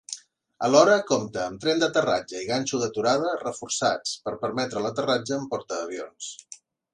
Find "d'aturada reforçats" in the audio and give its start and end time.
2.85-4.15